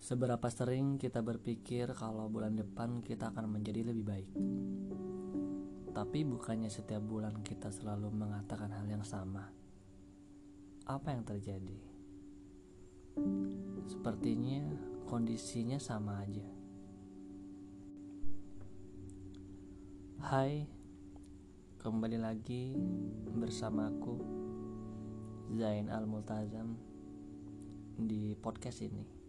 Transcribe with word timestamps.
Seberapa 0.00 0.48
sering 0.48 0.96
kita 0.96 1.20
berpikir 1.20 1.92
kalau 1.92 2.24
bulan 2.32 2.56
depan 2.56 3.04
kita 3.04 3.36
akan 3.36 3.60
menjadi 3.60 3.84
lebih 3.84 4.04
baik? 4.08 4.32
Tapi 5.92 6.24
bukannya 6.24 6.72
setiap 6.72 7.04
bulan 7.04 7.44
kita 7.44 7.68
selalu 7.68 8.08
mengatakan 8.08 8.72
hal 8.72 8.88
yang 8.88 9.04
sama. 9.04 9.52
Apa 10.88 11.12
yang 11.12 11.28
terjadi? 11.28 11.76
Sepertinya 13.92 14.72
kondisinya 15.04 15.76
sama 15.76 16.24
aja. 16.24 16.48
Hai, 20.24 20.64
kembali 21.76 22.16
lagi 22.16 22.72
bersamaku 23.36 24.16
Zain 25.60 25.92
Al 25.92 26.08
Multazam 26.08 26.72
di 28.00 28.32
podcast 28.40 28.80
ini. 28.80 29.19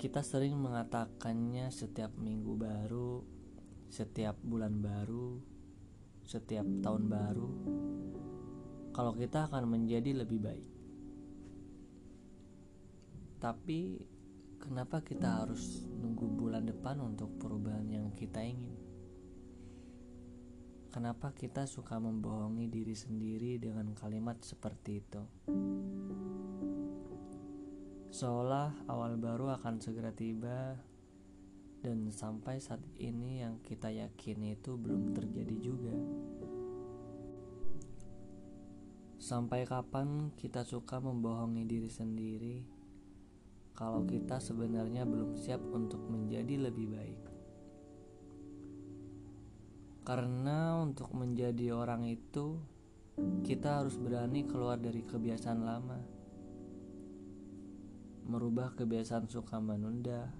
Kita 0.00 0.24
sering 0.24 0.56
mengatakannya 0.56 1.68
setiap 1.68 2.16
minggu 2.16 2.56
baru, 2.56 3.20
setiap 3.92 4.40
bulan 4.40 4.80
baru, 4.80 5.36
setiap 6.24 6.64
tahun 6.80 7.04
baru. 7.10 7.50
Kalau 8.96 9.12
kita 9.12 9.50
akan 9.50 9.68
menjadi 9.68 10.24
lebih 10.24 10.40
baik. 10.40 10.68
Tapi 13.40 14.00
kenapa 14.60 15.00
kita 15.00 15.44
harus 15.44 15.84
nunggu 15.88 16.26
bulan 16.32 16.64
depan 16.68 17.00
untuk 17.00 17.36
perubahan 17.40 17.88
yang 17.88 18.08
kita 18.12 18.40
ingin? 18.44 18.76
Kenapa 20.90 21.30
kita 21.32 21.70
suka 21.70 22.02
membohongi 22.02 22.66
diri 22.66 22.98
sendiri 22.98 23.62
dengan 23.62 23.94
kalimat 23.94 24.42
seperti 24.42 24.90
itu? 24.98 25.22
Seolah 28.10 28.90
awal 28.90 29.14
baru 29.22 29.54
akan 29.54 29.78
segera 29.78 30.10
tiba 30.10 30.74
dan 31.78 32.10
sampai 32.10 32.58
saat 32.58 32.82
ini 32.98 33.38
yang 33.38 33.62
kita 33.62 33.86
yakini 33.86 34.58
itu 34.58 34.74
belum 34.74 35.14
terjadi 35.14 35.56
juga. 35.62 35.94
Sampai 39.14 39.62
kapan 39.62 40.34
kita 40.34 40.66
suka 40.66 40.98
membohongi 40.98 41.62
diri 41.70 41.86
sendiri 41.86 42.66
kalau 43.78 44.02
kita 44.02 44.42
sebenarnya 44.42 45.06
belum 45.06 45.38
siap 45.38 45.62
untuk 45.70 46.02
menjadi 46.10 46.66
lebih 46.66 46.90
baik? 46.90 47.22
Karena 50.02 50.82
untuk 50.82 51.14
menjadi 51.14 51.78
orang 51.78 52.10
itu 52.10 52.58
kita 53.46 53.86
harus 53.86 53.94
berani 53.94 54.42
keluar 54.50 54.82
dari 54.82 55.06
kebiasaan 55.06 55.62
lama 55.62 56.19
merubah 58.30 58.70
kebiasaan 58.78 59.26
suka 59.26 59.58
menunda, 59.58 60.30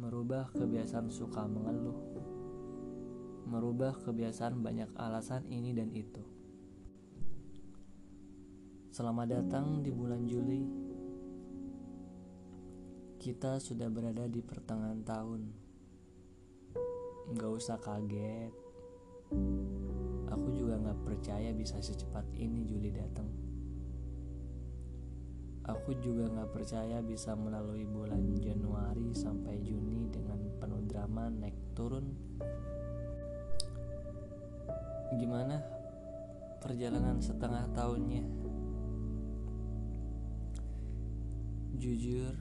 merubah 0.00 0.48
kebiasaan 0.56 1.12
suka 1.12 1.44
mengeluh, 1.44 2.00
merubah 3.44 3.92
kebiasaan 4.00 4.64
banyak 4.64 4.88
alasan 4.96 5.44
ini 5.52 5.76
dan 5.76 5.92
itu. 5.92 6.24
Selamat 8.88 9.36
datang 9.36 9.84
di 9.84 9.92
bulan 9.92 10.24
Juli. 10.24 10.64
Kita 13.20 13.60
sudah 13.60 13.92
berada 13.92 14.24
di 14.24 14.40
pertengahan 14.40 15.04
tahun. 15.04 15.42
Gak 17.36 17.52
usah 17.52 17.76
kaget. 17.76 18.56
Aku 20.32 20.48
juga 20.56 20.80
gak 20.80 21.04
percaya 21.04 21.52
bisa 21.52 21.76
secepat 21.84 22.24
ini 22.32 22.64
Juli 22.64 22.88
datang. 22.96 23.45
Aku 25.66 25.98
juga 25.98 26.30
gak 26.30 26.54
percaya 26.54 27.02
bisa 27.02 27.34
melalui 27.34 27.82
bulan 27.82 28.38
Januari 28.38 29.10
sampai 29.10 29.58
Juni 29.58 30.06
dengan 30.14 30.38
penuh 30.62 30.86
drama 30.86 31.26
naik 31.26 31.58
turun. 31.74 32.06
Gimana 35.18 35.58
perjalanan 36.62 37.18
setengah 37.18 37.66
tahunnya? 37.74 38.22
Jujur, 41.82 42.34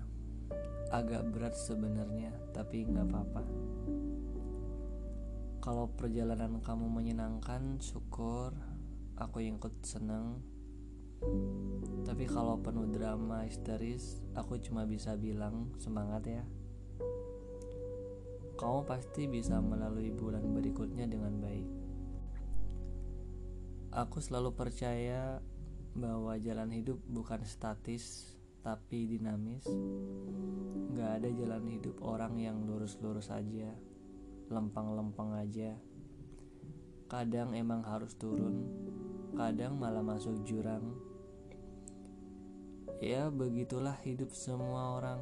agak 0.93 1.25
berat 1.33 1.57
sebenarnya, 1.57 2.29
tapi 2.53 2.85
gak 2.85 3.09
apa-apa. 3.09 3.41
Kalau 5.65 5.89
perjalanan 5.97 6.61
kamu 6.61 6.85
menyenangkan, 6.93 7.81
syukur. 7.81 8.53
Aku 9.17 9.41
ikut 9.41 9.81
senang 9.81 10.54
tapi 12.15 12.31
kalau 12.31 12.55
penuh 12.63 12.87
drama 12.87 13.43
histeris, 13.43 14.23
aku 14.39 14.55
cuma 14.63 14.87
bisa 14.87 15.19
bilang 15.19 15.67
semangat 15.75 16.23
ya. 16.23 16.43
Kamu 18.55 18.87
pasti 18.87 19.27
bisa 19.27 19.59
melalui 19.59 20.15
bulan 20.15 20.47
berikutnya 20.55 21.11
dengan 21.11 21.43
baik. 21.43 21.67
Aku 23.91 24.23
selalu 24.23 24.55
percaya 24.55 25.43
bahwa 25.91 26.39
jalan 26.39 26.71
hidup 26.71 27.03
bukan 27.03 27.43
statis 27.43 28.31
tapi 28.63 29.11
dinamis. 29.11 29.67
Gak 30.95 31.19
ada 31.19 31.29
jalan 31.35 31.67
hidup 31.67 31.99
orang 31.99 32.39
yang 32.39 32.63
lurus-lurus 32.63 33.27
aja, 33.27 33.75
lempang-lempang 34.47 35.35
aja. 35.35 35.75
Kadang 37.11 37.51
emang 37.59 37.83
harus 37.83 38.15
turun, 38.15 38.71
kadang 39.35 39.75
malah 39.75 39.99
masuk 39.99 40.47
jurang 40.47 41.14
Ya, 43.03 43.27
begitulah 43.27 43.99
hidup 44.07 44.31
semua 44.31 44.95
orang. 44.95 45.19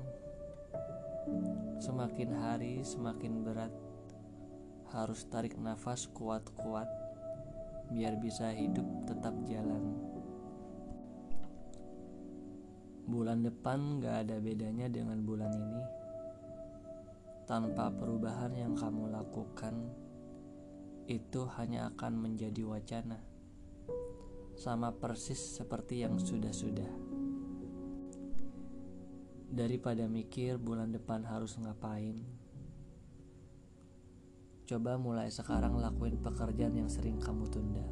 Semakin 1.81 2.29
hari 2.37 2.85
semakin 2.85 3.41
berat. 3.41 3.73
Harus 4.93 5.25
tarik 5.25 5.57
nafas 5.57 6.05
kuat-kuat 6.13 6.85
biar 7.89 8.21
bisa 8.21 8.53
hidup 8.53 8.85
tetap 9.09 9.33
jalan. 9.49 9.89
Bulan 13.09 13.41
depan 13.41 13.97
gak 13.97 14.29
ada 14.29 14.37
bedanya 14.37 14.85
dengan 14.85 15.25
bulan 15.25 15.49
ini. 15.57 15.83
Tanpa 17.49 17.89
perubahan 17.89 18.53
yang 18.53 18.77
kamu 18.77 19.17
lakukan, 19.17 19.75
itu 21.09 21.49
hanya 21.57 21.89
akan 21.89 22.21
menjadi 22.21 22.63
wacana, 22.69 23.17
sama 24.53 24.93
persis 24.93 25.41
seperti 25.57 26.05
yang 26.05 26.21
sudah-sudah. 26.21 27.22
Daripada 29.53 30.09
mikir 30.09 30.57
bulan 30.57 30.89
depan 30.89 31.21
harus 31.29 31.61
ngapain, 31.61 32.17
coba 34.65 34.97
mulai 34.97 35.29
sekarang 35.29 35.77
lakuin 35.77 36.17
pekerjaan 36.17 36.73
yang 36.73 36.89
sering 36.89 37.21
kamu 37.21 37.45
tunda. 37.53 37.85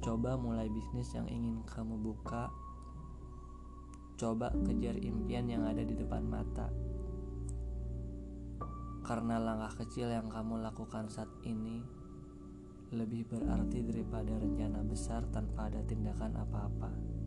Coba 0.00 0.40
mulai 0.40 0.72
bisnis 0.72 1.12
yang 1.12 1.28
ingin 1.28 1.60
kamu 1.68 2.00
buka. 2.00 2.48
Coba 4.16 4.48
kejar 4.64 4.96
impian 5.04 5.44
yang 5.52 5.68
ada 5.68 5.84
di 5.84 5.92
depan 5.92 6.24
mata. 6.24 6.72
Karena 9.04 9.36
langkah 9.36 9.84
kecil 9.84 10.08
yang 10.08 10.32
kamu 10.32 10.64
lakukan 10.64 11.12
saat 11.12 11.28
ini 11.44 11.84
lebih 12.96 13.28
berarti 13.28 13.84
daripada 13.84 14.32
rencana 14.32 14.80
besar 14.80 15.28
tanpa 15.28 15.68
ada 15.68 15.84
tindakan 15.84 16.40
apa-apa. 16.40 17.20